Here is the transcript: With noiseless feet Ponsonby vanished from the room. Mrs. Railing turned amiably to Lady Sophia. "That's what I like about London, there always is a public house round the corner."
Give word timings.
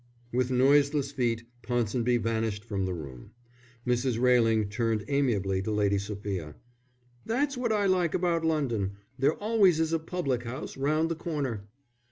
With 0.33 0.49
noiseless 0.49 1.11
feet 1.11 1.43
Ponsonby 1.61 2.17
vanished 2.17 2.65
from 2.65 2.85
the 2.87 2.93
room. 2.95 3.33
Mrs. 3.85 4.19
Railing 4.19 4.67
turned 4.67 5.05
amiably 5.07 5.61
to 5.61 5.69
Lady 5.69 5.99
Sophia. 5.99 6.55
"That's 7.23 7.55
what 7.55 7.71
I 7.71 7.85
like 7.85 8.15
about 8.15 8.43
London, 8.43 8.93
there 9.19 9.35
always 9.35 9.79
is 9.79 9.93
a 9.93 9.99
public 9.99 10.41
house 10.41 10.75
round 10.75 11.09
the 11.09 11.15
corner." 11.15 11.67